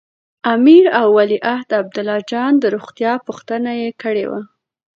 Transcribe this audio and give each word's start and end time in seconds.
د 0.03 0.03
امیر 0.55 0.83
او 0.99 1.07
ولیعهد 1.19 1.69
عبدالله 1.81 2.19
جان 2.31 2.53
د 2.59 2.65
روغتیا 2.75 3.13
پوښتنه 3.27 3.71
یې 3.81 3.89
کړې 4.01 4.25
وه. 4.29 4.41